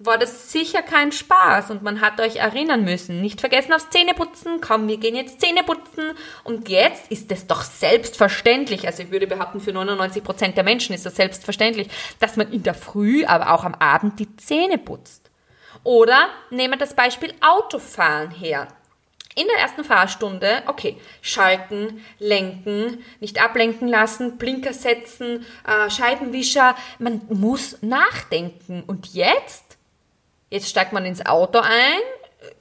war 0.04 0.18
das 0.18 0.52
sicher 0.52 0.82
kein 0.82 1.12
Spaß 1.12 1.70
und 1.70 1.82
man 1.82 2.00
hat 2.00 2.20
euch 2.20 2.36
erinnern 2.36 2.84
müssen. 2.84 3.20
Nicht 3.20 3.40
vergessen 3.40 3.72
aufs 3.72 3.90
Zähneputzen, 3.90 4.60
komm, 4.60 4.88
wir 4.88 4.96
gehen 4.96 5.14
jetzt 5.14 5.40
Zähneputzen. 5.40 6.12
Und 6.44 6.68
jetzt 6.68 7.10
ist 7.10 7.30
es 7.30 7.46
doch 7.46 7.62
selbstverständlich, 7.62 8.86
also 8.86 9.02
ich 9.02 9.10
würde 9.10 9.26
behaupten, 9.26 9.60
für 9.60 9.72
99 9.72 10.24
Prozent 10.24 10.56
der 10.56 10.64
Menschen 10.64 10.94
ist 10.94 11.06
das 11.06 11.16
selbstverständlich, 11.16 11.88
dass 12.20 12.36
man 12.36 12.52
in 12.52 12.62
der 12.62 12.74
Früh, 12.74 13.24
aber 13.24 13.52
auch 13.52 13.64
am 13.64 13.74
Abend 13.74 14.18
die 14.18 14.36
Zähne 14.36 14.78
putzt. 14.78 15.30
Oder 15.84 16.28
nehmen 16.50 16.74
wir 16.74 16.78
das 16.78 16.94
Beispiel 16.94 17.32
Autofahren 17.40 18.30
her. 18.30 18.68
In 19.34 19.46
der 19.46 19.62
ersten 19.62 19.82
Fahrstunde, 19.82 20.62
okay, 20.66 20.98
schalten, 21.22 22.04
lenken, 22.18 23.02
nicht 23.18 23.42
ablenken 23.42 23.88
lassen, 23.88 24.36
Blinker 24.36 24.74
setzen, 24.74 25.46
äh, 25.66 25.88
Scheibenwischer, 25.88 26.76
man 26.98 27.22
muss 27.30 27.78
nachdenken. 27.80 28.84
Und 28.86 29.14
jetzt 29.14 29.71
Jetzt 30.52 30.68
steigt 30.68 30.92
man 30.92 31.06
ins 31.06 31.24
Auto 31.24 31.60
ein, 31.60 32.02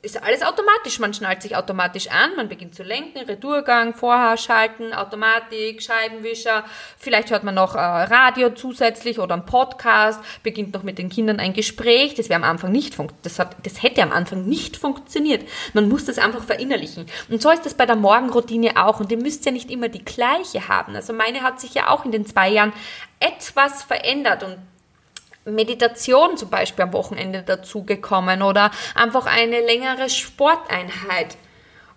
ist 0.01 0.23
alles 0.23 0.43
automatisch. 0.43 0.99
Man 0.99 1.13
schnallt 1.13 1.41
sich 1.41 1.57
automatisch 1.57 2.07
an, 2.07 2.37
man 2.37 2.47
beginnt 2.47 2.73
zu 2.73 2.83
lenken, 2.83 3.19
Retourgang, 3.19 3.93
Vorhaarschalten, 3.93 4.93
Automatik, 4.93 5.83
Scheibenwischer. 5.83 6.63
Vielleicht 6.97 7.31
hört 7.31 7.43
man 7.43 7.55
noch 7.55 7.75
äh, 7.75 7.79
Radio 7.79 8.51
zusätzlich 8.51 9.19
oder 9.19 9.33
einen 9.33 9.45
Podcast, 9.45 10.21
beginnt 10.41 10.73
noch 10.73 10.83
mit 10.83 10.99
den 10.99 11.09
Kindern 11.09 11.41
ein 11.41 11.51
Gespräch. 11.51 12.15
Das 12.15 12.29
wäre 12.29 12.41
am 12.41 12.49
Anfang 12.49 12.71
nicht 12.71 12.95
das, 13.23 13.39
hat, 13.39 13.57
das 13.63 13.83
hätte 13.83 14.01
am 14.03 14.13
Anfang 14.13 14.45
nicht 14.45 14.77
funktioniert. 14.77 15.45
Man 15.73 15.89
muss 15.89 16.05
das 16.05 16.17
einfach 16.17 16.45
verinnerlichen. 16.45 17.07
Und 17.29 17.41
so 17.41 17.51
ist 17.51 17.65
das 17.65 17.73
bei 17.73 17.85
der 17.85 17.97
Morgenroutine 17.97 18.81
auch. 18.81 19.01
Und 19.01 19.11
ihr 19.11 19.17
müsst 19.17 19.45
ja 19.45 19.51
nicht 19.51 19.69
immer 19.69 19.89
die 19.89 20.05
gleiche 20.05 20.69
haben. 20.69 20.95
Also 20.95 21.11
meine 21.11 21.43
hat 21.43 21.59
sich 21.59 21.73
ja 21.73 21.89
auch 21.89 22.05
in 22.05 22.13
den 22.13 22.25
zwei 22.25 22.47
Jahren 22.47 22.71
etwas 23.19 23.83
verändert 23.83 24.43
und 24.43 24.59
Meditation 25.45 26.37
zum 26.37 26.49
Beispiel 26.49 26.83
am 26.83 26.93
Wochenende 26.93 27.41
dazugekommen 27.43 28.41
oder 28.41 28.71
einfach 28.95 29.25
eine 29.25 29.61
längere 29.61 30.09
Sporteinheit. 30.09 31.37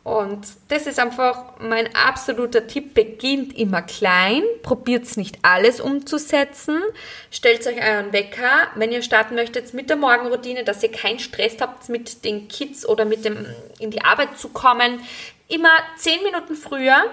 Und 0.05 0.47
das 0.69 0.87
ist 0.87 1.01
einfach 1.01 1.59
mein 1.61 1.89
absoluter 1.95 2.67
Tipp. 2.67 2.93
Beginnt 2.93 3.59
immer 3.59 3.81
klein, 3.81 4.43
probiert 4.63 5.05
es 5.05 5.17
nicht 5.17 5.39
alles 5.41 5.81
umzusetzen, 5.81 6.83
stellt 7.31 7.67
euch 7.67 7.83
euren 7.83 8.13
Wecker, 8.13 8.69
wenn 8.75 8.93
ihr 8.93 9.03
starten 9.03 9.35
möchtet 9.35 9.73
mit 9.73 9.89
der 9.89 9.97
Morgenroutine, 9.97 10.63
dass 10.63 10.83
ihr 10.83 10.93
keinen 10.93 11.19
Stress 11.19 11.57
habt 11.59 11.89
mit 11.89 12.23
den 12.27 12.49
Kids 12.49 12.87
oder 12.87 13.07
mit 13.07 13.25
dem 13.25 13.47
in 13.79 13.91
die 13.91 14.05
Arbeit 14.05 14.37
zu 14.37 14.51
kommen. 14.51 15.01
Immer 15.49 15.73
10 15.97 16.23
Minuten 16.23 16.55
früher, 16.55 17.07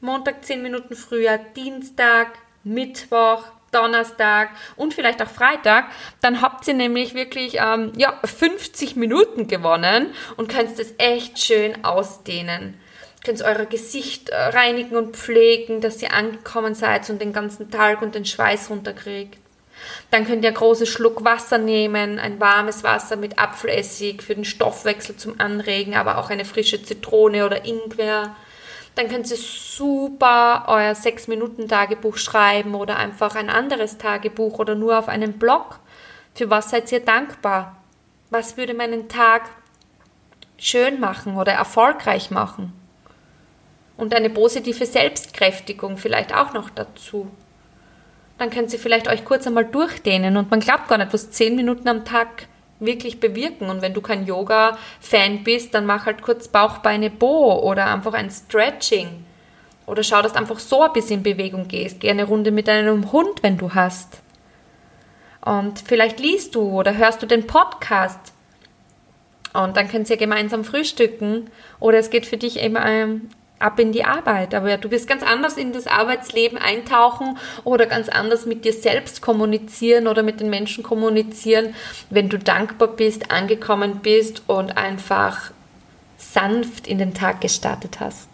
Montag 0.00 0.42
10 0.42 0.62
Minuten 0.62 0.96
früher, 0.96 1.38
Dienstag, 1.54 2.28
Mittwoch, 2.64 3.42
Donnerstag 3.72 4.50
und 4.76 4.94
vielleicht 4.94 5.22
auch 5.22 5.28
Freitag, 5.28 5.86
dann 6.20 6.42
habt 6.42 6.66
ihr 6.68 6.74
nämlich 6.74 7.14
wirklich 7.14 7.58
ähm, 7.58 7.92
ja, 7.96 8.18
50 8.24 8.96
Minuten 8.96 9.48
gewonnen 9.48 10.14
und 10.36 10.48
könnt 10.48 10.78
es 10.78 10.94
echt 10.98 11.38
schön 11.38 11.84
ausdehnen. 11.84 12.78
Könnt 13.24 13.42
euer 13.42 13.66
Gesicht 13.66 14.30
äh, 14.30 14.36
reinigen 14.36 14.96
und 14.96 15.16
pflegen, 15.16 15.80
dass 15.80 16.00
ihr 16.02 16.12
angekommen 16.14 16.74
seid 16.74 17.08
und 17.10 17.20
den 17.20 17.32
ganzen 17.32 17.70
Tag 17.70 18.00
und 18.00 18.14
den 18.14 18.24
Schweiß 18.24 18.70
runterkriegt. 18.70 19.38
Dann 20.10 20.26
könnt 20.26 20.42
ihr 20.44 20.48
einen 20.48 20.56
großen 20.56 20.86
Schluck 20.86 21.24
Wasser 21.24 21.58
nehmen, 21.58 22.18
ein 22.18 22.40
warmes 22.40 22.82
Wasser 22.82 23.16
mit 23.16 23.38
Apfelessig 23.38 24.22
für 24.22 24.34
den 24.34 24.44
Stoffwechsel 24.44 25.16
zum 25.16 25.40
Anregen, 25.40 25.94
aber 25.94 26.18
auch 26.18 26.30
eine 26.30 26.44
frische 26.44 26.82
Zitrone 26.82 27.46
oder 27.46 27.64
Ingwer 27.64 28.34
dann 28.94 29.08
könnt 29.08 29.30
ihr 29.30 29.36
super 29.36 30.64
euer 30.66 30.92
6-Minuten-Tagebuch 30.92 32.16
schreiben 32.16 32.74
oder 32.74 32.96
einfach 32.96 33.34
ein 33.34 33.48
anderes 33.48 33.98
Tagebuch 33.98 34.58
oder 34.58 34.74
nur 34.74 34.98
auf 34.98 35.08
einem 35.08 35.34
Blog. 35.34 35.78
Für 36.34 36.50
was 36.50 36.70
seid 36.70 36.90
ihr 36.92 37.00
dankbar? 37.00 37.76
Was 38.30 38.56
würde 38.56 38.74
meinen 38.74 39.08
Tag 39.08 39.48
schön 40.58 41.00
machen 41.00 41.36
oder 41.36 41.52
erfolgreich 41.52 42.30
machen? 42.30 42.72
Und 43.96 44.14
eine 44.14 44.30
positive 44.30 44.86
Selbstkräftigung 44.86 45.96
vielleicht 45.96 46.34
auch 46.34 46.52
noch 46.52 46.70
dazu. 46.70 47.30
Dann 48.38 48.50
könnt 48.50 48.72
ihr 48.72 48.78
vielleicht 48.78 49.08
euch 49.08 49.24
kurz 49.24 49.46
einmal 49.46 49.66
durchdehnen 49.66 50.36
und 50.38 50.50
man 50.50 50.60
glaubt 50.60 50.88
gar 50.88 50.96
nicht, 50.96 51.12
was 51.12 51.30
10 51.30 51.54
Minuten 51.54 51.86
am 51.88 52.06
Tag 52.06 52.46
wirklich 52.80 53.20
bewirken. 53.20 53.70
Und 53.70 53.82
wenn 53.82 53.94
du 53.94 54.00
kein 54.00 54.26
Yoga-Fan 54.26 55.44
bist, 55.44 55.74
dann 55.74 55.86
mach 55.86 56.06
halt 56.06 56.22
kurz 56.22 56.48
Bauch, 56.48 56.78
Beine, 56.78 57.10
Bo 57.10 57.60
oder 57.60 57.86
einfach 57.86 58.14
ein 58.14 58.30
Stretching. 58.30 59.24
Oder 59.86 60.02
schau, 60.02 60.22
dass 60.22 60.32
du 60.32 60.38
einfach 60.38 60.58
so 60.58 60.82
ein 60.82 60.92
bisschen 60.92 61.18
in 61.18 61.22
Bewegung 61.22 61.68
gehst. 61.68 62.00
Geh 62.00 62.10
eine 62.10 62.24
Runde 62.24 62.50
mit 62.50 62.68
deinem 62.68 63.12
Hund, 63.12 63.42
wenn 63.42 63.58
du 63.58 63.74
hast. 63.74 64.20
Und 65.44 65.80
vielleicht 65.80 66.20
liest 66.20 66.54
du 66.54 66.62
oder 66.62 66.96
hörst 66.96 67.22
du 67.22 67.26
den 67.26 67.46
Podcast. 67.46 68.32
Und 69.52 69.76
dann 69.76 69.88
könnt 69.88 70.08
ihr 70.08 70.16
gemeinsam 70.16 70.64
frühstücken. 70.64 71.50
Oder 71.80 71.98
es 71.98 72.10
geht 72.10 72.26
für 72.26 72.36
dich 72.36 72.60
eben 72.60 72.76
ab 73.60 73.78
in 73.78 73.92
die 73.92 74.04
Arbeit. 74.04 74.54
Aber 74.54 74.76
du 74.76 74.90
wirst 74.90 75.06
ganz 75.06 75.22
anders 75.22 75.56
in 75.56 75.72
das 75.72 75.86
Arbeitsleben 75.86 76.58
eintauchen 76.58 77.38
oder 77.62 77.86
ganz 77.86 78.08
anders 78.08 78.46
mit 78.46 78.64
dir 78.64 78.72
selbst 78.72 79.22
kommunizieren 79.22 80.08
oder 80.08 80.24
mit 80.24 80.40
den 80.40 80.50
Menschen 80.50 80.82
kommunizieren, 80.82 81.74
wenn 82.08 82.28
du 82.28 82.38
dankbar 82.38 82.88
bist, 82.88 83.30
angekommen 83.30 84.00
bist 84.02 84.42
und 84.48 84.76
einfach 84.76 85.52
sanft 86.16 86.86
in 86.88 86.98
den 86.98 87.14
Tag 87.14 87.40
gestartet 87.40 88.00
hast. 88.00 88.28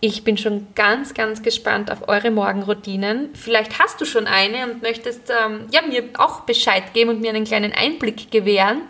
Ich 0.00 0.24
bin 0.24 0.36
schon 0.36 0.68
ganz, 0.74 1.14
ganz 1.14 1.42
gespannt 1.42 1.90
auf 1.90 2.06
eure 2.06 2.30
Morgenroutinen. 2.30 3.30
Vielleicht 3.34 3.78
hast 3.78 4.00
du 4.00 4.04
schon 4.04 4.26
eine 4.26 4.70
und 4.70 4.82
möchtest 4.82 5.30
ähm, 5.30 5.66
ja, 5.70 5.80
mir 5.82 6.04
auch 6.18 6.40
Bescheid 6.40 6.92
geben 6.92 7.10
und 7.10 7.20
mir 7.22 7.30
einen 7.30 7.44
kleinen 7.44 7.72
Einblick 7.72 8.30
gewähren. 8.30 8.82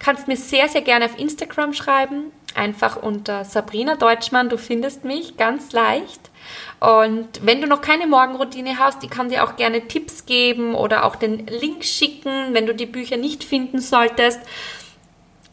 Kannst 0.00 0.26
mir 0.26 0.36
sehr, 0.36 0.68
sehr 0.68 0.82
gerne 0.82 1.04
auf 1.04 1.18
Instagram 1.18 1.72
schreiben 1.72 2.32
einfach 2.60 3.02
unter 3.02 3.44
Sabrina 3.46 3.96
Deutschmann. 3.96 4.50
Du 4.50 4.58
findest 4.58 5.04
mich 5.04 5.38
ganz 5.38 5.72
leicht. 5.72 6.20
Und 6.78 7.28
wenn 7.42 7.62
du 7.62 7.66
noch 7.66 7.80
keine 7.80 8.06
Morgenroutine 8.06 8.78
hast, 8.78 9.02
ich 9.02 9.10
kann 9.10 9.30
dir 9.30 9.44
auch 9.44 9.56
gerne 9.56 9.88
Tipps 9.88 10.26
geben 10.26 10.74
oder 10.74 11.04
auch 11.04 11.16
den 11.16 11.46
Link 11.46 11.84
schicken, 11.84 12.52
wenn 12.52 12.66
du 12.66 12.74
die 12.74 12.86
Bücher 12.86 13.16
nicht 13.16 13.42
finden 13.44 13.80
solltest. 13.80 14.40